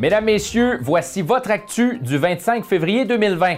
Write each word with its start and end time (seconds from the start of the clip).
Mesdames, 0.00 0.24
Messieurs, 0.24 0.78
voici 0.80 1.20
votre 1.20 1.50
actu 1.50 1.98
du 1.98 2.16
25 2.16 2.64
février 2.64 3.04
2020. 3.04 3.56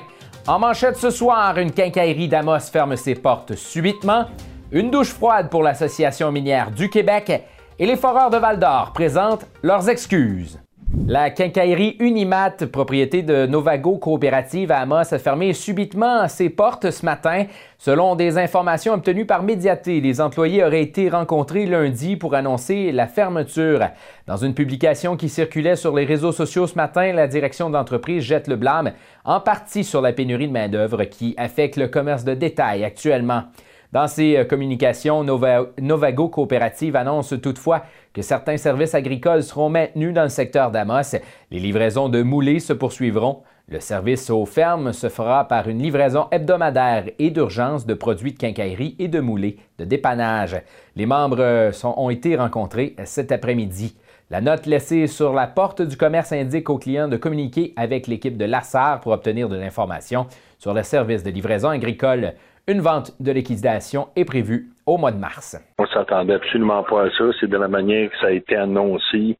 En 0.48 0.58
manchette 0.58 0.96
ce 0.96 1.10
soir, 1.10 1.56
une 1.56 1.70
quincaillerie 1.70 2.26
d'Amos 2.26 2.58
ferme 2.72 2.96
ses 2.96 3.14
portes 3.14 3.54
subitement, 3.54 4.24
une 4.72 4.90
douche 4.90 5.10
froide 5.12 5.50
pour 5.50 5.62
l'Association 5.62 6.32
minière 6.32 6.72
du 6.72 6.90
Québec 6.90 7.44
et 7.78 7.86
les 7.86 7.94
foreurs 7.94 8.30
de 8.30 8.38
Val-d'Or 8.38 8.92
présentent 8.92 9.46
leurs 9.62 9.88
excuses. 9.88 10.58
La 10.94 11.30
quincaillerie 11.30 11.96
Unimat, 12.00 12.66
propriété 12.70 13.22
de 13.22 13.46
Novago 13.46 13.96
Coopérative 13.96 14.70
à 14.70 14.80
Amos, 14.80 15.14
a 15.14 15.18
fermé 15.18 15.54
subitement 15.54 16.28
ses 16.28 16.50
portes 16.50 16.90
ce 16.90 17.06
matin. 17.06 17.46
Selon 17.78 18.14
des 18.14 18.36
informations 18.36 18.92
obtenues 18.92 19.24
par 19.24 19.42
Médiaté, 19.42 20.02
les 20.02 20.20
employés 20.20 20.62
auraient 20.62 20.82
été 20.82 21.08
rencontrés 21.08 21.64
lundi 21.64 22.16
pour 22.16 22.34
annoncer 22.34 22.92
la 22.92 23.06
fermeture. 23.06 23.80
Dans 24.26 24.36
une 24.36 24.52
publication 24.52 25.16
qui 25.16 25.30
circulait 25.30 25.76
sur 25.76 25.96
les 25.96 26.04
réseaux 26.04 26.30
sociaux 26.30 26.66
ce 26.66 26.74
matin, 26.74 27.12
la 27.14 27.26
direction 27.26 27.70
d'entreprise 27.70 28.22
jette 28.22 28.46
le 28.46 28.56
blâme 28.56 28.92
en 29.24 29.40
partie 29.40 29.84
sur 29.84 30.02
la 30.02 30.12
pénurie 30.12 30.48
de 30.48 30.52
main-d'œuvre 30.52 31.04
qui 31.04 31.34
affecte 31.38 31.76
le 31.76 31.88
commerce 31.88 32.24
de 32.24 32.34
détail 32.34 32.84
actuellement. 32.84 33.44
Dans 33.92 34.08
ses 34.08 34.38
euh, 34.38 34.44
communications, 34.44 35.22
Novago 35.22 36.28
Coopérative 36.28 36.96
annonce 36.96 37.34
toutefois 37.42 37.82
que 38.14 38.22
certains 38.22 38.56
services 38.56 38.94
agricoles 38.94 39.42
seront 39.42 39.68
maintenus 39.68 40.14
dans 40.14 40.22
le 40.22 40.30
secteur 40.30 40.70
d'Amos. 40.70 41.14
Les 41.50 41.58
livraisons 41.58 42.08
de 42.08 42.22
moulées 42.22 42.58
se 42.58 42.72
poursuivront. 42.72 43.42
Le 43.68 43.80
service 43.80 44.30
aux 44.30 44.46
fermes 44.46 44.94
se 44.94 45.10
fera 45.10 45.46
par 45.46 45.68
une 45.68 45.82
livraison 45.82 46.26
hebdomadaire 46.30 47.04
et 47.18 47.30
d'urgence 47.30 47.84
de 47.84 47.92
produits 47.92 48.32
de 48.32 48.38
quincaillerie 48.38 48.96
et 48.98 49.08
de 49.08 49.20
moulées 49.20 49.58
de 49.78 49.84
dépannage. 49.84 50.60
Les 50.96 51.06
membres 51.06 51.40
euh, 51.40 51.70
ont 51.84 52.08
été 52.08 52.34
rencontrés 52.34 52.96
cet 53.04 53.30
après-midi. 53.30 53.94
La 54.30 54.40
note 54.40 54.64
laissée 54.64 55.06
sur 55.08 55.34
la 55.34 55.46
porte 55.46 55.82
du 55.82 55.98
commerce 55.98 56.32
indique 56.32 56.70
aux 56.70 56.78
clients 56.78 57.08
de 57.08 57.18
communiquer 57.18 57.74
avec 57.76 58.06
l'équipe 58.06 58.38
de 58.38 58.46
l'ARSAR 58.46 59.00
pour 59.00 59.12
obtenir 59.12 59.50
de 59.50 59.56
l'information 59.56 60.26
sur 60.58 60.72
le 60.72 60.82
service 60.82 61.22
de 61.22 61.30
livraison 61.30 61.68
agricole. 61.68 62.32
Une 62.68 62.80
vente 62.80 63.10
de 63.20 63.32
liquidation 63.32 64.08
est 64.14 64.24
prévue 64.24 64.68
au 64.86 64.96
mois 64.96 65.10
de 65.10 65.18
mars. 65.18 65.56
On 65.78 65.86
s'attendait 65.86 66.34
absolument 66.34 66.84
pas 66.84 67.06
à 67.06 67.10
ça. 67.10 67.24
C'est 67.40 67.48
de 67.48 67.56
la 67.56 67.66
manière 67.66 68.08
que 68.08 68.16
ça 68.18 68.26
a 68.26 68.30
été 68.30 68.54
annoncé. 68.54 69.36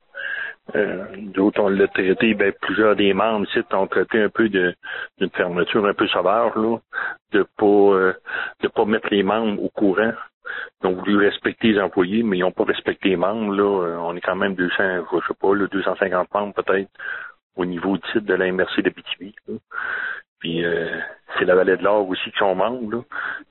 Euh, 0.75 1.05
D'autres 1.17 1.61
on 1.61 1.69
l'a 1.69 1.87
traité, 1.87 2.35
ben, 2.35 2.53
plusieurs 2.61 2.97
des 2.97 3.13
membres 3.15 3.47
ici 3.49 3.61
ont 3.73 3.87
traité 3.87 4.23
un 4.23 4.29
peu 4.29 4.49
d'une 4.49 4.75
fermeture 5.35 5.87
un 5.87 5.95
peu 5.95 6.09
sauvage, 6.09 6.53
là, 6.57 6.79
de 7.33 7.47
pas 7.57 7.65
euh, 7.67 8.13
pas 8.75 8.85
mettre 8.87 9.09
les 9.11 9.23
membres 9.23 9.63
au 9.63 9.69
courant. 9.69 10.13
Ils 10.83 10.89
ont 10.89 10.95
voulu 10.95 11.17
respecter 11.19 11.73
les 11.73 11.81
employés, 11.81 12.25
mais 12.25 12.39
ils 12.39 12.41
n'ont 12.41 12.51
pas 12.51 12.65
respecté 12.65 13.11
les 13.11 13.17
membres. 13.17 13.55
Là. 13.55 13.87
Euh, 13.87 13.97
on 13.99 14.17
est 14.17 14.21
quand 14.21 14.37
même 14.37 14.57
200, 14.57 14.75
je 15.13 15.27
sais 15.29 15.35
pas, 15.41 15.55
là, 15.55 15.67
250 15.71 16.35
membres 16.35 16.55
peut-être 16.55 16.91
au 17.55 17.65
niveau 17.65 17.97
du 17.97 18.11
site 18.11 18.25
de 18.25 18.35
la 18.35 18.51
MRC 18.51 18.83
de 18.83 18.91
BTV. 18.91 19.33
Puis 20.43 20.65
euh, 20.65 20.99
c'est 21.39 21.45
la 21.45 21.55
vallée 21.55 21.77
de 21.77 21.85
l'or 21.85 22.09
aussi 22.09 22.31
qui 22.33 22.39
sont 22.39 22.57
membres. 22.57 23.05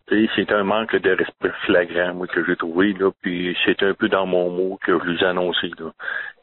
C'est 0.10 0.52
un 0.52 0.64
manque 0.64 0.94
de 0.94 1.12
respect 1.12 1.54
flagrant, 1.66 2.14
moi, 2.14 2.28
que 2.28 2.46
j'ai 2.46 2.58
trouvé. 2.58 2.92
Là. 2.92 3.12
Puis 3.22 3.58
c'est 3.64 3.82
un 3.82 3.94
peu 3.94 4.10
dans 4.10 4.26
mon 4.26 4.50
mot 4.50 4.78
que 4.84 5.00
je 5.00 5.06
lui 5.06 5.18
ai 5.22 5.24
annoncé. 5.24 5.72
Là. 5.80 5.92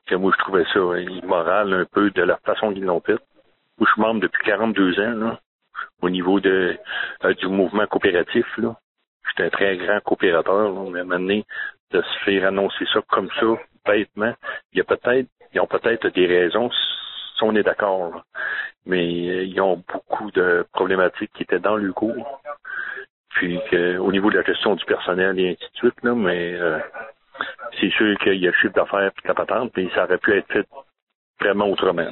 Que 0.07 0.15
moi, 0.15 0.33
je 0.35 0.43
trouvais 0.43 0.65
ça 0.73 0.81
immoral 0.99 1.75
un 1.75 1.85
peu 1.85 2.11
de 2.11 2.23
la 2.23 2.39
façon 2.39 2.73
qu'ils 2.73 2.85
l'ont 2.85 3.03
fait. 3.03 3.19
Moi, 3.79 3.87
je 3.87 3.93
suis 3.93 4.01
membre 4.01 4.23
depuis 4.23 4.43
42 4.43 4.99
ans 5.01 5.15
là, 5.17 5.41
au 6.01 6.09
niveau 6.09 6.41
de 6.41 6.79
euh, 7.25 7.35
du 7.35 7.47
mouvement 7.49 7.87
coopératif. 7.87 8.47
Là. 8.57 8.75
J'étais 9.29 9.45
un 9.45 9.51
très 9.51 9.77
grand 9.77 10.01
coopérateur, 10.01 10.73
là, 10.73 10.91
mais 10.91 11.05
maintenant, 11.05 11.43
de 11.91 12.01
se 12.01 12.25
faire 12.25 12.49
annoncer 12.49 12.87
ça 12.91 13.01
comme 13.11 13.29
ça, 13.39 13.47
bêtement, 13.87 14.33
il 14.73 14.79
y 14.79 14.81
a 14.81 14.85
peut-être, 14.85 15.29
ils 15.53 15.61
ont 15.61 15.67
peut-être 15.67 16.09
des 16.09 16.27
raisons 16.27 16.71
on 17.43 17.55
est 17.55 17.63
d'accord. 17.63 18.23
Mais 18.87 19.29
euh, 19.29 19.45
ils 19.45 19.61
ont 19.61 19.83
beaucoup 19.93 20.31
de 20.31 20.67
problématiques 20.73 21.33
qui 21.35 21.43
étaient 21.43 21.59
dans 21.59 21.77
le 21.77 21.93
cours. 21.93 22.41
Puis 23.31 23.61
au 23.99 24.11
niveau 24.11 24.31
de 24.31 24.39
la 24.39 24.43
gestion 24.43 24.75
du 24.75 24.85
personnel 24.85 25.39
et 25.39 25.51
ainsi 25.51 25.71
de 25.73 25.77
suite, 25.77 26.03
là, 26.03 26.15
mais 26.15 26.55
euh, 26.55 26.79
c'est 27.79 27.91
sûr 27.91 28.19
qu'il 28.19 28.35
y 28.35 28.49
a 28.49 28.51
le 28.51 28.57
chiffre 28.57 28.75
d'affaires 28.75 29.13
et 29.25 29.29
la 29.29 29.35
patente, 29.35 29.73
mais 29.77 29.89
ça 29.95 30.05
aurait 30.05 30.19
pu 30.19 30.33
être 30.37 30.53
fait 30.53 30.67
vraiment 31.41 31.69
autrement. 31.69 32.11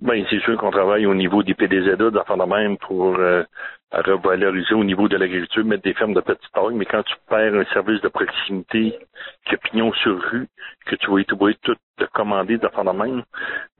Ben, 0.00 0.24
c'est 0.28 0.40
sûr 0.40 0.56
qu'on 0.58 0.70
travaille 0.70 1.06
au 1.06 1.14
niveau 1.14 1.42
des 1.42 1.54
PDZA, 1.54 2.10
d'affaires 2.10 2.36
de 2.36 2.44
même, 2.44 2.76
pour 2.78 3.16
euh, 3.16 3.44
revaloriser 3.92 4.74
au 4.74 4.84
niveau 4.84 5.08
de 5.08 5.16
l'agriculture, 5.16 5.64
mettre 5.64 5.84
des 5.84 5.94
fermes 5.94 6.14
de 6.14 6.20
petite 6.20 6.52
taille, 6.52 6.74
mais 6.74 6.84
quand 6.84 7.02
tu 7.04 7.14
perds 7.28 7.54
un 7.54 7.64
service 7.72 8.00
de 8.00 8.08
proximité 8.08 8.98
qui 9.46 9.54
a 9.54 9.58
pignon 9.58 9.92
sur 9.94 10.20
rue, 10.30 10.48
que 10.86 10.96
tu 10.96 11.06
vas 11.06 11.12
obligé 11.14 11.58
tout 11.62 11.76
de 11.98 12.06
commander 12.12 12.58
d'affaires 12.58 12.84
de 12.84 12.90
même, 12.90 13.22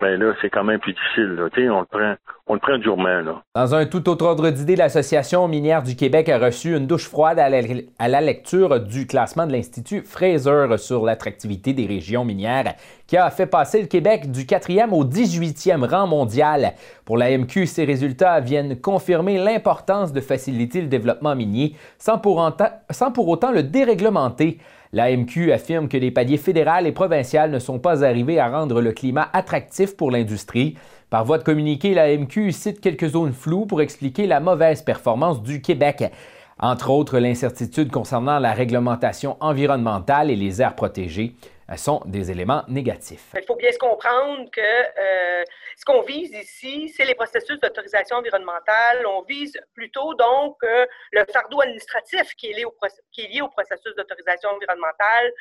ben 0.00 0.18
là, 0.18 0.34
c'est 0.40 0.50
quand 0.50 0.64
même 0.64 0.80
plus 0.80 0.92
difficile. 0.92 1.36
On 1.70 1.80
le 1.80 1.86
prend 1.86 2.16
on 2.46 2.54
le 2.54 2.60
prend 2.60 2.76
durement. 2.76 3.20
Là. 3.20 3.42
Dans 3.54 3.74
un 3.74 3.86
tout 3.86 4.06
autre 4.08 4.26
ordre 4.26 4.50
d'idée, 4.50 4.76
l'Association 4.76 5.48
minière 5.48 5.82
du 5.82 5.96
Québec 5.96 6.28
a 6.28 6.38
reçu 6.38 6.76
une 6.76 6.86
douche 6.86 7.08
froide 7.08 7.38
à 7.38 7.48
la, 7.48 8.20
lecture 8.20 8.80
du 8.80 9.06
classement 9.06 9.46
de 9.46 9.52
l'Institut 9.52 10.02
Fraser 10.02 10.76
sur 10.76 11.04
l'attractivité 11.06 11.72
des 11.72 11.86
régions 11.86 12.24
minières 12.24 12.74
qui 13.06 13.16
a 13.16 13.30
fait 13.30 13.46
passer 13.46 13.80
le 13.80 13.86
Québec 13.86 14.30
du 14.30 14.42
4e 14.42 14.90
au 14.90 15.04
18e 15.04 15.88
rang 15.88 16.06
mondial. 16.06 16.74
Pour 17.06 17.16
la 17.16 17.36
MQ, 17.36 17.66
ces 17.66 17.84
résultats 17.84 18.40
viennent 18.40 18.78
confirmer 18.78 19.38
l'importance 19.38 20.12
de 20.12 20.20
faciliter 20.20 20.82
le 20.82 20.88
développement 20.88 21.34
minier 21.34 21.76
sans 21.98 22.18
pour, 22.18 22.46
sans 22.90 23.10
pour 23.10 23.28
autant 23.28 23.52
le 23.52 23.62
déréglementer. 23.62 24.58
L'AMQ 24.94 25.50
affirme 25.50 25.88
que 25.88 25.96
les 25.96 26.12
paliers 26.12 26.36
fédéral 26.36 26.86
et 26.86 26.92
provincial 26.92 27.50
ne 27.50 27.58
sont 27.58 27.80
pas 27.80 28.04
arrivés 28.04 28.38
à 28.38 28.48
rendre 28.48 28.80
le 28.80 28.92
climat 28.92 29.28
attractif 29.32 29.96
pour 29.96 30.12
l'industrie. 30.12 30.76
Par 31.10 31.24
voie 31.24 31.38
de 31.38 31.42
communiqué, 31.42 31.94
l'AMQ 31.94 32.52
cite 32.52 32.80
quelques 32.80 33.08
zones 33.08 33.32
floues 33.32 33.66
pour 33.66 33.82
expliquer 33.82 34.28
la 34.28 34.38
mauvaise 34.38 34.82
performance 34.82 35.42
du 35.42 35.60
Québec. 35.60 36.12
Entre 36.58 36.90
autres, 36.90 37.18
l'incertitude 37.18 37.90
concernant 37.90 38.38
la 38.38 38.52
réglementation 38.52 39.36
environnementale 39.40 40.30
et 40.30 40.36
les 40.36 40.62
aires 40.62 40.76
protégées 40.76 41.34
sont 41.76 42.00
des 42.04 42.30
éléments 42.30 42.62
négatifs. 42.68 43.32
Il 43.34 43.44
faut 43.44 43.56
bien 43.56 43.72
se 43.72 43.78
comprendre 43.78 44.50
que 44.50 44.60
euh, 44.60 45.44
ce 45.76 45.84
qu'on 45.84 46.02
vise 46.02 46.30
ici, 46.32 46.88
c'est 46.90 47.04
les 47.04 47.14
processus 47.14 47.58
d'autorisation 47.60 48.18
environnementale. 48.18 49.04
On 49.06 49.22
vise 49.22 49.58
plutôt 49.74 50.14
donc 50.14 50.56
euh, 50.62 50.86
le 51.12 51.24
fardeau 51.32 51.60
administratif 51.62 52.34
qui 52.36 52.50
est 52.50 52.54
lié 52.54 52.64
au 52.64 53.48
processus 53.48 53.94
d'autorisation 53.96 54.50
environnementale. 54.50 55.32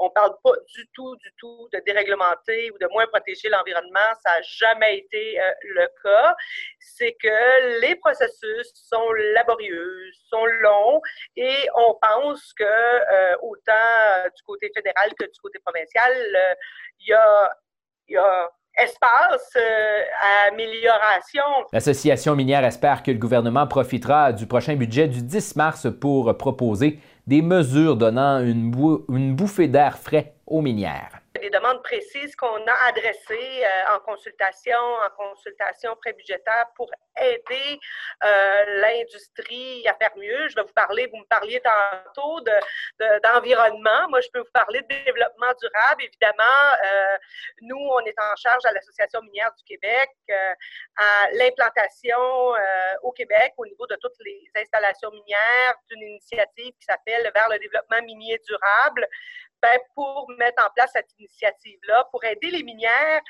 On 0.00 0.06
ne 0.06 0.10
parle 0.10 0.34
pas 0.42 0.52
du 0.74 0.88
tout, 0.94 1.14
du 1.16 1.30
tout 1.38 1.68
de 1.72 1.80
déréglementer 1.86 2.70
ou 2.70 2.78
de 2.78 2.88
moins 2.90 3.06
protéger 3.06 3.48
l'environnement. 3.48 4.10
Ça 4.24 4.30
n'a 4.30 4.42
jamais 4.42 4.98
été 4.98 5.40
euh, 5.40 5.52
le 5.62 5.86
cas. 6.02 6.34
C'est 6.80 7.16
que 7.22 7.80
les 7.80 7.94
processus 7.96 8.72
sont 8.74 9.12
laborieux, 9.34 10.10
sont 10.28 10.46
longs 10.62 11.00
et 11.36 11.68
on 11.76 11.94
pense 12.00 12.52
que 12.54 12.64
euh, 12.64 13.36
autant 13.42 14.28
du 14.34 14.42
côté 14.44 14.70
fédéral 14.74 15.10
que 15.18 15.26
du 15.26 15.40
côté 15.40 15.58
provincial, 15.64 16.12
il 17.00 17.08
y 17.08 18.16
a 18.16 18.50
espace 18.78 19.56
à 19.56 20.48
amélioration. 20.48 21.42
L'Association 21.72 22.34
minière 22.34 22.64
espère 22.64 23.02
que 23.02 23.10
le 23.10 23.18
gouvernement 23.18 23.66
profitera 23.66 24.32
du 24.32 24.46
prochain 24.46 24.76
budget 24.76 25.08
du 25.08 25.22
10 25.22 25.56
mars 25.56 25.86
pour 26.00 26.36
proposer 26.36 26.98
des 27.30 27.42
mesures 27.42 27.96
donnant 27.96 28.40
une, 28.40 29.36
bouffée 29.36 29.68
d'air 29.68 29.96
frais 29.98 30.34
aux 30.48 30.60
minières 30.60 31.19
des 31.40 31.50
demandes 31.50 31.82
précises 31.82 32.36
qu'on 32.36 32.66
a 32.66 32.74
adressées 32.88 33.64
euh, 33.64 33.94
en 33.96 34.00
consultation, 34.00 34.78
en 34.78 35.10
consultation 35.16 35.96
prébudgétaire 35.96 36.66
pour 36.76 36.90
aider 37.20 37.78
euh, 38.24 38.64
l'industrie 38.80 39.86
à 39.88 39.94
faire 39.94 40.16
mieux. 40.16 40.48
Je 40.48 40.54
vais 40.56 40.62
vous 40.62 40.72
parler, 40.74 41.06
vous 41.08 41.18
me 41.18 41.26
parliez 41.28 41.60
tantôt 41.60 42.40
d'environnement. 43.22 44.04
De, 44.04 44.10
Moi, 44.10 44.20
je 44.20 44.28
peux 44.32 44.40
vous 44.40 44.52
parler 44.52 44.80
de 44.82 45.04
développement 45.04 45.52
durable. 45.60 46.04
Évidemment, 46.04 46.44
euh, 46.84 47.16
nous, 47.62 47.78
on 47.78 48.00
est 48.00 48.18
en 48.18 48.36
charge 48.36 48.64
à 48.64 48.72
l'Association 48.72 49.20
minière 49.22 49.52
du 49.56 49.64
Québec 49.64 50.10
à 50.96 51.30
l'implantation 51.32 52.18
au 53.02 53.10
Québec 53.12 53.52
au 53.56 53.66
niveau 53.66 53.86
de 53.86 53.96
toutes 53.96 54.14
les 54.20 54.50
installations 54.56 55.10
minières 55.10 55.74
d'une 55.90 56.02
initiative 56.02 56.72
qui 56.78 56.84
s'appelle 56.86 57.30
Vers 57.34 57.48
le 57.48 57.58
développement 57.58 58.00
minier 58.02 58.40
durable. 58.46 59.08
Ben, 59.62 59.78
pour 59.94 60.26
mettre 60.38 60.64
en 60.64 60.70
place 60.70 60.90
cette 60.92 61.12
initiative-là, 61.18 62.08
pour 62.10 62.24
aider 62.24 62.50
les 62.50 62.62
minières 62.62 63.20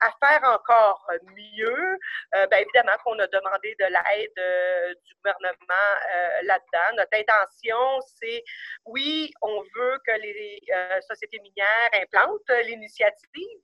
à 0.00 0.10
faire 0.24 0.42
encore 0.44 1.04
mieux. 1.36 1.98
Euh, 2.34 2.46
ben, 2.46 2.58
évidemment 2.58 2.96
qu'on 3.04 3.18
a 3.18 3.26
demandé 3.26 3.74
de 3.78 3.86
l'aide 3.86 4.38
euh, 4.38 4.94
du 5.04 5.14
gouvernement 5.16 5.90
euh, 6.14 6.42
là-dedans. 6.42 6.96
Notre 6.96 7.16
intention, 7.18 8.00
c'est, 8.20 8.44
oui, 8.86 9.32
on 9.42 9.62
veut 9.74 9.98
que 10.06 10.12
les 10.12 10.60
sociétés 11.08 11.40
minières 11.40 11.90
implantent 11.94 12.66
l'initiative. 12.66 13.60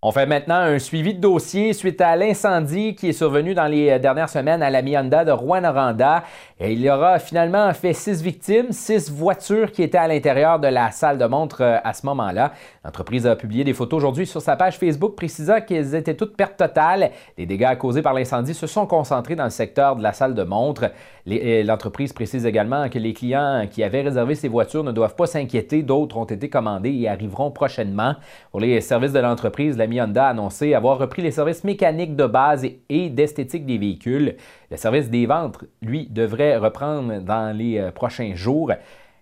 On 0.00 0.12
fait 0.12 0.26
maintenant 0.26 0.60
un 0.60 0.78
suivi 0.78 1.12
de 1.12 1.20
dossier 1.20 1.72
suite 1.72 2.00
à 2.00 2.14
l'incendie 2.14 2.94
qui 2.94 3.08
est 3.08 3.12
survenu 3.12 3.52
dans 3.52 3.66
les 3.66 3.98
dernières 3.98 4.28
semaines 4.28 4.62
à 4.62 4.70
la 4.70 4.80
Mianda 4.80 5.24
de 5.24 5.32
Rouen-Noranda. 5.32 6.22
Il 6.60 6.80
y 6.80 6.88
aura 6.88 7.18
finalement 7.18 7.74
fait 7.74 7.94
six 7.94 8.22
victimes, 8.22 8.70
six 8.70 9.10
voitures 9.10 9.72
qui 9.72 9.82
étaient 9.82 9.98
à 9.98 10.06
l'intérieur 10.06 10.60
de 10.60 10.68
la 10.68 10.92
salle 10.92 11.18
de 11.18 11.24
montre 11.24 11.62
euh, 11.62 11.78
à 11.82 11.94
ce 11.94 12.06
moment-là. 12.06 12.52
L'entreprise 12.84 13.26
a 13.26 13.34
publié 13.34 13.64
des 13.64 13.74
photos 13.74 13.96
aujourd'hui 13.96 14.24
sur 14.24 14.40
sa 14.40 14.54
page 14.54 14.78
Facebook 14.78 15.16
précisant 15.16 15.60
qu'elles 15.60 15.96
étaient 15.96 16.14
toutes 16.14 16.36
pertes 16.36 16.56
totales. 16.56 17.10
Les 17.36 17.46
dégâts 17.46 17.76
causés 17.76 18.02
par 18.02 18.14
l'incendie 18.14 18.54
se 18.54 18.68
sont 18.68 18.86
concentrés 18.86 19.34
dans 19.34 19.44
le 19.44 19.50
secteur 19.50 19.96
de 19.96 20.02
la 20.04 20.12
salle 20.12 20.34
de 20.34 20.44
montre. 20.44 20.92
L'entreprise 21.28 22.14
précise 22.14 22.46
également 22.46 22.88
que 22.88 22.98
les 22.98 23.12
clients 23.12 23.66
qui 23.70 23.82
avaient 23.82 24.00
réservé 24.00 24.34
ces 24.34 24.48
voitures 24.48 24.82
ne 24.82 24.92
doivent 24.92 25.14
pas 25.14 25.26
s'inquiéter. 25.26 25.82
D'autres 25.82 26.16
ont 26.16 26.24
été 26.24 26.48
commandés 26.48 26.92
et 26.92 27.08
arriveront 27.08 27.50
prochainement. 27.50 28.14
Pour 28.50 28.60
les 28.60 28.80
services 28.80 29.12
de 29.12 29.18
l'entreprise, 29.18 29.76
la 29.76 29.84
Honda 29.84 30.26
a 30.26 30.30
annoncé 30.30 30.72
avoir 30.72 30.96
repris 30.96 31.20
les 31.20 31.30
services 31.30 31.64
mécaniques 31.64 32.16
de 32.16 32.24
base 32.24 32.66
et 32.88 33.10
d'esthétique 33.10 33.66
des 33.66 33.76
véhicules. 33.76 34.36
Le 34.70 34.76
service 34.78 35.10
des 35.10 35.26
ventes, 35.26 35.64
lui, 35.82 36.06
devrait 36.06 36.56
reprendre 36.56 37.20
dans 37.20 37.54
les 37.54 37.78
euh, 37.78 37.90
prochains 37.90 38.34
jours. 38.34 38.72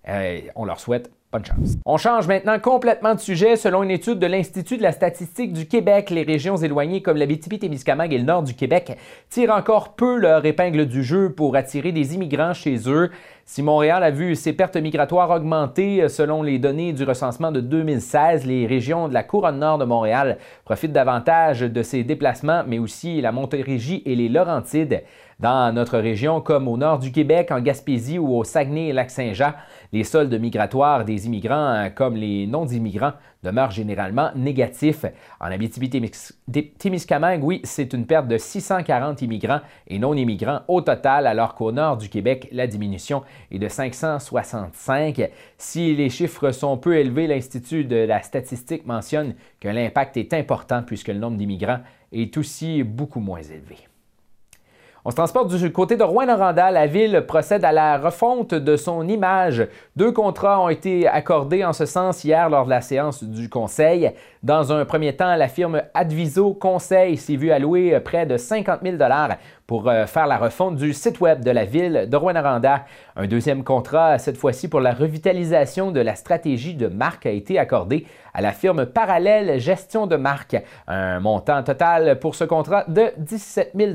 Euh, 0.08 0.40
on 0.54 0.64
leur 0.64 0.78
souhaite 0.78 1.10
Bonne 1.32 1.44
chance. 1.44 1.76
On 1.84 1.96
change 1.96 2.28
maintenant 2.28 2.58
complètement 2.60 3.14
de 3.14 3.20
sujet. 3.20 3.56
Selon 3.56 3.82
une 3.82 3.90
étude 3.90 4.20
de 4.20 4.26
l'Institut 4.26 4.78
de 4.78 4.82
la 4.82 4.92
statistique 4.92 5.52
du 5.52 5.66
Québec, 5.66 6.10
les 6.10 6.22
régions 6.22 6.56
éloignées 6.56 7.02
comme 7.02 7.16
l'Abitibi-Témiscamingue 7.16 8.12
et 8.12 8.18
le 8.18 8.24
nord 8.24 8.44
du 8.44 8.54
Québec 8.54 8.96
tirent 9.28 9.50
encore 9.50 9.94
peu 9.96 10.18
leur 10.18 10.44
épingle 10.46 10.86
du 10.86 11.02
jeu 11.02 11.32
pour 11.32 11.56
attirer 11.56 11.90
des 11.90 12.14
immigrants 12.14 12.54
chez 12.54 12.88
eux. 12.88 13.10
Si 13.48 13.62
Montréal 13.62 14.02
a 14.02 14.10
vu 14.10 14.34
ses 14.34 14.52
pertes 14.52 14.76
migratoires 14.76 15.30
augmenter 15.30 16.02
euh, 16.02 16.08
selon 16.08 16.42
les 16.42 16.58
données 16.58 16.92
du 16.92 17.04
recensement 17.04 17.52
de 17.52 17.60
2016, 17.60 18.44
les 18.44 18.66
régions 18.66 19.06
de 19.06 19.14
la 19.14 19.22
couronne 19.22 19.60
nord 19.60 19.78
de 19.78 19.84
Montréal 19.84 20.38
profitent 20.64 20.92
davantage 20.92 21.60
de 21.60 21.82
ces 21.84 22.02
déplacements, 22.02 22.64
mais 22.66 22.80
aussi 22.80 23.20
la 23.20 23.30
Montérégie 23.30 24.02
et 24.04 24.16
les 24.16 24.28
Laurentides. 24.28 25.04
Dans 25.38 25.72
notre 25.72 25.98
région, 25.98 26.40
comme 26.40 26.66
au 26.66 26.76
nord 26.76 26.98
du 26.98 27.12
Québec, 27.12 27.52
en 27.52 27.60
Gaspésie 27.60 28.18
ou 28.18 28.36
au 28.36 28.42
Saguenay 28.42 28.88
et 28.88 28.92
Lac-Saint-Jean, 28.92 29.52
les 29.92 30.02
soldes 30.02 30.34
migratoires 30.40 31.04
des 31.04 31.26
immigrants 31.26 31.84
euh, 31.84 31.88
comme 31.88 32.16
les 32.16 32.48
non-immigrants 32.48 33.12
demeurent 33.46 33.70
généralement 33.70 34.30
négatifs. 34.34 35.06
En 35.40 35.46
Abitibi-Témiscamingue, 35.46 37.44
oui, 37.44 37.60
c'est 37.64 37.92
une 37.92 38.06
perte 38.06 38.28
de 38.28 38.38
640 38.38 39.22
immigrants 39.22 39.60
et 39.86 39.98
non-immigrants 39.98 40.60
au 40.68 40.80
total, 40.80 41.26
alors 41.26 41.54
qu'au 41.54 41.72
nord 41.72 41.96
du 41.96 42.08
Québec, 42.08 42.48
la 42.52 42.66
diminution 42.66 43.22
est 43.50 43.58
de 43.58 43.68
565. 43.68 45.30
Si 45.58 45.94
les 45.94 46.10
chiffres 46.10 46.50
sont 46.50 46.76
peu 46.76 46.96
élevés, 46.96 47.26
l'Institut 47.26 47.84
de 47.84 47.96
la 47.96 48.22
statistique 48.22 48.86
mentionne 48.86 49.34
que 49.60 49.68
l'impact 49.68 50.16
est 50.16 50.34
important 50.34 50.82
puisque 50.82 51.08
le 51.08 51.18
nombre 51.18 51.36
d'immigrants 51.36 51.80
est 52.12 52.36
aussi 52.36 52.82
beaucoup 52.82 53.20
moins 53.20 53.42
élevé. 53.42 53.76
On 55.08 55.10
se 55.10 55.14
transporte 55.14 55.54
du 55.54 55.70
côté 55.70 55.94
de 55.94 56.02
Rouen-Noranda. 56.02 56.72
La 56.72 56.88
ville 56.88 57.22
procède 57.28 57.64
à 57.64 57.70
la 57.70 57.96
refonte 57.96 58.54
de 58.54 58.76
son 58.76 59.06
image. 59.06 59.68
Deux 59.94 60.10
contrats 60.10 60.60
ont 60.60 60.68
été 60.68 61.06
accordés 61.06 61.64
en 61.64 61.72
ce 61.72 61.86
sens 61.86 62.24
hier 62.24 62.50
lors 62.50 62.64
de 62.64 62.70
la 62.70 62.80
séance 62.80 63.22
du 63.22 63.48
Conseil. 63.48 64.10
Dans 64.42 64.72
un 64.72 64.84
premier 64.84 65.14
temps, 65.14 65.36
la 65.36 65.46
firme 65.46 65.80
Adviso 65.94 66.54
Conseil 66.54 67.16
s'est 67.18 67.36
vue 67.36 67.52
allouer 67.52 68.00
près 68.00 68.26
de 68.26 68.36
50 68.36 68.80
000 68.82 68.96
pour 69.68 69.88
euh, 69.88 70.06
faire 70.06 70.26
la 70.26 70.38
refonte 70.38 70.74
du 70.74 70.92
site 70.92 71.20
web 71.20 71.44
de 71.44 71.52
la 71.52 71.64
ville 71.64 72.08
de 72.10 72.16
Rouen-Noranda. 72.16 72.84
Un 73.14 73.28
deuxième 73.28 73.62
contrat, 73.62 74.18
cette 74.18 74.36
fois-ci 74.36 74.66
pour 74.66 74.80
la 74.80 74.92
revitalisation 74.92 75.92
de 75.92 76.00
la 76.00 76.16
stratégie 76.16 76.74
de 76.74 76.88
marque, 76.88 77.26
a 77.26 77.30
été 77.30 77.60
accordé 77.60 78.08
à 78.34 78.42
la 78.42 78.50
firme 78.50 78.86
Parallèle 78.86 79.60
Gestion 79.60 80.08
de 80.08 80.16
marque. 80.16 80.56
Un 80.88 81.20
montant 81.20 81.62
total 81.62 82.18
pour 82.18 82.34
ce 82.34 82.42
contrat 82.42 82.82
de 82.88 83.12
17 83.18 83.70
000 83.72 83.92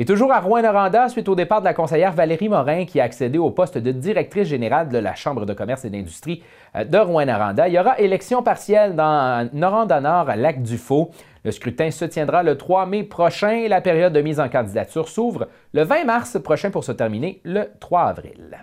et 0.00 0.06
toujours 0.06 0.32
à 0.32 0.40
Rouen-Noranda, 0.40 1.10
suite 1.10 1.28
au 1.28 1.34
départ 1.34 1.60
de 1.60 1.66
la 1.66 1.74
conseillère 1.74 2.12
Valérie 2.12 2.48
Morin, 2.48 2.86
qui 2.86 3.00
a 3.00 3.04
accédé 3.04 3.36
au 3.36 3.50
poste 3.50 3.76
de 3.76 3.92
directrice 3.92 4.48
générale 4.48 4.88
de 4.88 4.96
la 4.96 5.14
Chambre 5.14 5.44
de 5.44 5.52
commerce 5.52 5.84
et 5.84 5.90
d'industrie 5.90 6.42
euh, 6.74 6.84
de 6.84 6.96
Rouen-Noranda, 6.96 7.68
il 7.68 7.74
y 7.74 7.78
aura 7.78 7.98
élection 7.98 8.42
partielle 8.42 8.96
dans 8.96 9.46
Noranda-Nord, 9.52 10.36
Lac-du-Faux. 10.36 11.10
Le 11.44 11.50
scrutin 11.50 11.90
se 11.90 12.06
tiendra 12.06 12.42
le 12.42 12.56
3 12.56 12.86
mai 12.86 13.02
prochain 13.02 13.50
et 13.50 13.68
la 13.68 13.82
période 13.82 14.14
de 14.14 14.22
mise 14.22 14.40
en 14.40 14.48
candidature 14.48 15.06
s'ouvre 15.06 15.48
le 15.74 15.82
20 15.82 16.04
mars 16.04 16.38
prochain 16.42 16.70
pour 16.70 16.84
se 16.84 16.92
terminer 16.92 17.42
le 17.44 17.66
3 17.78 18.00
avril. 18.04 18.58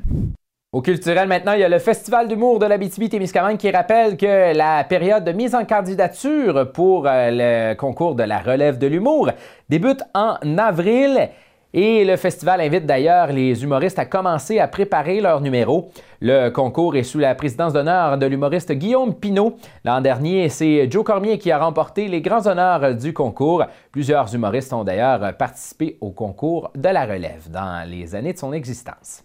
Au 0.73 0.81
culturel, 0.81 1.29
maintenant, 1.29 1.53
il 1.53 1.61
y 1.61 1.63
a 1.63 1.69
le 1.69 1.79
Festival 1.79 2.27
d'humour 2.27 2.59
de 2.59 2.65
l'Abitibi-Témiscamingue 2.65 3.55
qui 3.55 3.71
rappelle 3.71 4.17
que 4.17 4.53
la 4.53 4.83
période 4.83 5.23
de 5.23 5.31
mise 5.31 5.55
en 5.55 5.63
candidature 5.63 6.73
pour 6.73 7.07
euh, 7.07 7.29
le 7.31 7.73
concours 7.75 8.15
de 8.15 8.23
la 8.23 8.39
relève 8.39 8.77
de 8.77 8.85
l'humour 8.85 9.31
débute 9.69 10.03
en 10.13 10.35
avril. 10.57 11.29
Et 11.73 12.03
le 12.03 12.17
festival 12.17 12.59
invite 12.59 12.85
d'ailleurs 12.85 13.27
les 13.27 13.63
humoristes 13.63 13.97
à 13.97 14.05
commencer 14.05 14.59
à 14.59 14.67
préparer 14.67 15.21
leur 15.21 15.39
numéro. 15.39 15.89
Le 16.19 16.49
concours 16.49 16.97
est 16.97 17.03
sous 17.03 17.19
la 17.19 17.33
présidence 17.33 17.71
d'honneur 17.71 18.17
de 18.17 18.25
l'humoriste 18.25 18.73
Guillaume 18.73 19.15
Pinault. 19.15 19.55
L'an 19.85 20.01
dernier, 20.01 20.49
c'est 20.49 20.91
Joe 20.91 21.05
Cormier 21.05 21.37
qui 21.37 21.49
a 21.49 21.59
remporté 21.59 22.09
les 22.09 22.21
grands 22.21 22.45
honneurs 22.45 22.93
du 22.93 23.13
concours. 23.13 23.63
Plusieurs 23.91 24.33
humoristes 24.35 24.73
ont 24.73 24.83
d'ailleurs 24.83 25.37
participé 25.37 25.97
au 26.01 26.11
concours 26.11 26.71
de 26.75 26.89
la 26.89 27.05
relève 27.05 27.49
dans 27.49 27.89
les 27.89 28.15
années 28.15 28.33
de 28.33 28.37
son 28.37 28.51
existence. 28.51 29.23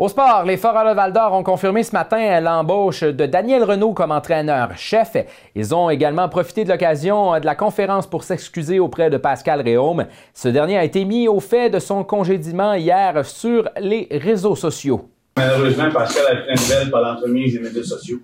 Au 0.00 0.06
sport, 0.06 0.44
les 0.44 0.56
Foreurs 0.56 0.88
de 0.88 0.94
Val-d'Or 0.94 1.32
ont 1.32 1.42
confirmé 1.42 1.82
ce 1.82 1.90
matin 1.90 2.40
l'embauche 2.40 3.02
de 3.02 3.26
Daniel 3.26 3.64
Renault 3.64 3.94
comme 3.94 4.12
entraîneur-chef. 4.12 5.16
Ils 5.56 5.74
ont 5.74 5.90
également 5.90 6.28
profité 6.28 6.62
de 6.62 6.68
l'occasion 6.68 7.40
de 7.40 7.44
la 7.44 7.56
conférence 7.56 8.06
pour 8.06 8.22
s'excuser 8.22 8.78
auprès 8.78 9.10
de 9.10 9.16
Pascal 9.16 9.60
Réaume. 9.60 10.06
Ce 10.34 10.46
dernier 10.46 10.78
a 10.78 10.84
été 10.84 11.04
mis 11.04 11.26
au 11.26 11.40
fait 11.40 11.68
de 11.68 11.80
son 11.80 12.04
congédiement 12.04 12.74
hier 12.74 13.26
sur 13.26 13.68
les 13.80 14.06
réseaux 14.12 14.54
sociaux. 14.54 15.10
Malheureusement, 15.36 15.90
Pascal 15.90 16.26
a 16.26 16.36
pris 16.42 16.50
une 16.50 16.60
nouvelle 16.60 16.90
par 16.92 17.00
l'entremise 17.00 17.54
des 17.54 17.58
médias 17.58 17.82
sociaux. 17.82 18.20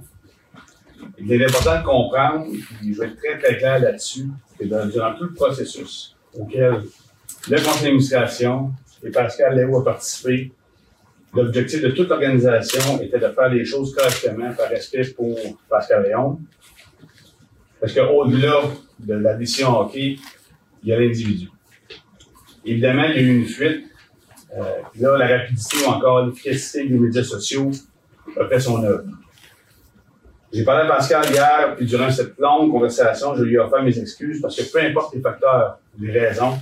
Il 1.19 1.33
est 1.33 1.45
important 1.45 1.81
de 1.81 1.85
comprendre, 1.85 2.47
et 2.55 2.93
je 2.93 3.01
vais 3.01 3.07
être 3.07 3.17
très 3.17 3.37
très 3.37 3.59
clair 3.59 3.81
là-dessus, 3.81 4.29
que 4.57 4.65
durant 4.65 5.13
tout 5.19 5.25
le 5.25 5.35
processus 5.35 6.17
auquel 6.39 6.85
le 7.51 7.57
conseil 7.57 7.83
d'administration 7.83 8.71
et 9.03 9.11
Pascal 9.11 9.57
Léo 9.57 9.81
a 9.81 9.85
participé, 9.85 10.53
L'objectif 11.35 11.83
de 11.83 11.89
toute 11.89 12.09
l'organisation 12.09 13.01
était 13.01 13.19
de 13.19 13.29
faire 13.29 13.49
les 13.49 13.65
choses 13.65 13.95
correctement 13.95 14.53
par 14.53 14.69
respect 14.69 15.05
pour 15.17 15.37
Pascal 15.69 16.05
Léon. 16.05 16.39
Parce 17.81 17.93
qu'au-delà 17.93 18.61
de 19.01 19.15
la 19.15 19.35
décision 19.35 19.79
hockey, 19.81 20.17
il 20.83 20.89
y 20.89 20.93
a 20.93 21.01
l'individu. 21.01 21.49
Évidemment, 22.65 23.05
il 23.05 23.17
y 23.17 23.19
a 23.19 23.23
eu 23.23 23.41
une 23.41 23.47
fuite. 23.47 23.87
Euh, 24.57 24.63
là, 25.01 25.19
la 25.19 25.39
rapidité 25.39 25.77
ou 25.85 25.89
encore 25.91 26.25
l'efficacité 26.25 26.89
des 26.89 26.99
médias 26.99 27.25
sociaux 27.25 27.71
a 28.41 28.47
fait 28.47 28.61
son 28.61 28.83
œuvre. 28.85 29.05
J'ai 30.53 30.63
parlé 30.63 30.89
à 30.89 30.95
Pascal 30.95 31.25
hier, 31.33 31.75
puis 31.77 31.85
durant 31.85 32.09
cette 32.13 32.39
longue 32.39 32.71
conversation, 32.71 33.35
je 33.35 33.43
lui 33.43 33.55
ai 33.55 33.59
offert 33.59 33.83
mes 33.83 33.99
excuses 33.99 34.41
parce 34.41 34.55
que 34.55 34.63
peu 34.71 34.81
importe 34.81 35.13
les 35.15 35.21
facteurs, 35.21 35.81
les 35.99 36.13
raisons, 36.13 36.57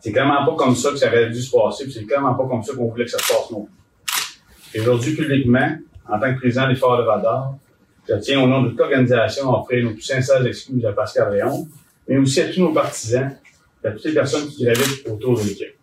c'est 0.00 0.12
clairement 0.12 0.44
pas 0.44 0.54
comme 0.56 0.74
ça 0.74 0.90
que 0.90 0.96
ça 0.96 1.08
aurait 1.08 1.30
dû 1.30 1.40
se 1.40 1.50
passer, 1.50 1.84
puis 1.84 1.92
c'est 1.92 2.04
clairement 2.04 2.34
pas 2.34 2.46
comme 2.46 2.62
ça 2.62 2.74
qu'on 2.74 2.88
voulait 2.88 3.04
que 3.04 3.10
ça 3.10 3.18
se 3.18 3.32
passe 3.32 3.50
non 3.50 3.68
Et 4.74 4.80
aujourd'hui, 4.80 5.14
publiquement, 5.14 5.76
en 6.08 6.18
tant 6.18 6.34
que 6.34 6.38
président 6.38 6.68
des 6.68 6.74
Forts 6.74 6.98
de 6.98 7.04
je 8.08 8.14
tiens 8.16 8.42
au 8.42 8.46
nom 8.46 8.62
de 8.62 8.70
toute 8.70 8.78
l'organisation 8.78 9.54
à 9.54 9.60
offrir 9.60 9.84
nos 9.84 9.92
plus 9.92 10.02
sincères 10.02 10.44
excuses 10.44 10.84
à 10.84 10.92
Pascal 10.92 11.32
Léon, 11.32 11.68
mais 12.08 12.18
aussi 12.18 12.40
à 12.40 12.48
tous 12.48 12.60
nos 12.60 12.72
partisans, 12.72 13.36
à 13.84 13.90
toutes 13.90 14.04
les 14.04 14.14
personnes 14.14 14.48
qui 14.48 14.64
gravitent 14.64 15.06
autour 15.06 15.38
de 15.38 15.44
l'équipe. 15.44 15.79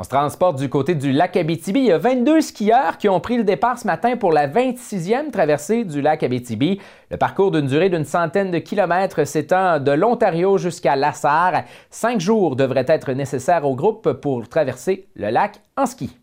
On 0.00 0.04
se 0.04 0.10
transporte 0.10 0.60
du 0.60 0.68
côté 0.68 0.94
du 0.94 1.10
lac 1.10 1.36
Abitibi. 1.36 1.80
Il 1.80 1.86
y 1.86 1.92
a 1.92 1.98
22 1.98 2.40
skieurs 2.40 2.98
qui 2.98 3.08
ont 3.08 3.18
pris 3.18 3.36
le 3.36 3.42
départ 3.42 3.80
ce 3.80 3.86
matin 3.88 4.16
pour 4.16 4.30
la 4.30 4.46
26e 4.46 5.32
traversée 5.32 5.82
du 5.82 6.00
lac 6.00 6.22
Abitibi. 6.22 6.80
Le 7.10 7.16
parcours 7.16 7.50
d'une 7.50 7.66
durée 7.66 7.90
d'une 7.90 8.04
centaine 8.04 8.52
de 8.52 8.58
kilomètres 8.58 9.26
s'étend 9.26 9.80
de 9.80 9.90
l'Ontario 9.90 10.56
jusqu'à 10.56 10.94
Lassar. 10.94 11.64
Cinq 11.90 12.20
jours 12.20 12.54
devraient 12.54 12.86
être 12.86 13.10
nécessaires 13.10 13.66
au 13.66 13.74
groupe 13.74 14.12
pour 14.12 14.48
traverser 14.48 15.08
le 15.16 15.30
lac 15.30 15.60
en 15.76 15.86
ski. 15.86 16.16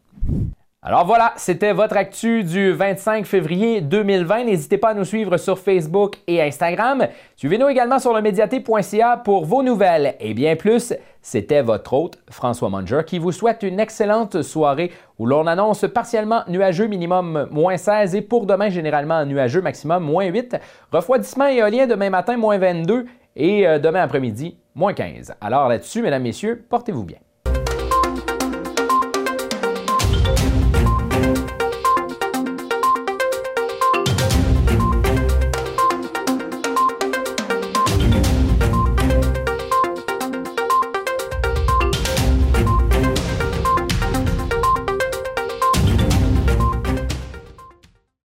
Alors 0.87 1.03
voilà, 1.03 1.33
c'était 1.35 1.73
votre 1.73 1.97
actu 1.97 2.43
du 2.43 2.71
25 2.71 3.25
février 3.25 3.81
2020. 3.81 4.43
N'hésitez 4.43 4.77
pas 4.77 4.89
à 4.89 4.93
nous 4.93 5.03
suivre 5.03 5.35
sur 5.37 5.57
Facebook 5.57 6.17
et 6.27 6.43
Instagram. 6.43 7.07
Suivez-nous 7.35 7.69
également 7.69 7.97
sur 7.97 8.13
le 8.13 8.21
médiaté.ca 8.21 9.17
pour 9.17 9.45
vos 9.45 9.63
nouvelles 9.63 10.13
et 10.19 10.35
bien 10.35 10.55
plus. 10.55 10.93
C'était 11.27 11.63
votre 11.63 11.91
hôte, 11.93 12.19
François 12.29 12.69
Munger, 12.69 13.01
qui 13.03 13.17
vous 13.17 13.31
souhaite 13.31 13.63
une 13.63 13.79
excellente 13.79 14.43
soirée 14.43 14.91
où 15.17 15.25
l'on 15.25 15.47
annonce 15.47 15.83
partiellement 15.91 16.43
nuageux 16.47 16.85
minimum 16.85 17.47
moins 17.49 17.77
16 17.77 18.13
et 18.13 18.21
pour 18.21 18.45
demain 18.45 18.69
généralement 18.69 19.25
nuageux 19.25 19.63
maximum 19.63 20.03
moins 20.03 20.25
8. 20.25 20.57
Refroidissement 20.91 21.47
éolien 21.47 21.87
demain 21.87 22.11
matin 22.11 22.37
moins 22.37 22.59
22 22.59 23.07
et 23.37 23.67
euh, 23.67 23.79
demain 23.79 24.03
après-midi 24.03 24.55
moins 24.75 24.93
15. 24.93 25.33
Alors 25.41 25.67
là-dessus, 25.67 26.03
mesdames, 26.03 26.21
messieurs, 26.21 26.63
portez-vous 26.69 27.03
bien. 27.03 27.17